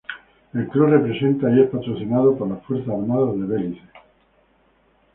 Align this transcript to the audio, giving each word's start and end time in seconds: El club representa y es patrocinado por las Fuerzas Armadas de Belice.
El 0.55 0.67
club 0.67 0.87
representa 0.87 1.47
y 1.51 1.61
es 1.61 1.69
patrocinado 1.69 2.35
por 2.35 2.49
las 2.49 2.63
Fuerzas 2.65 2.89
Armadas 2.89 3.39
de 3.39 3.45
Belice. 3.45 3.83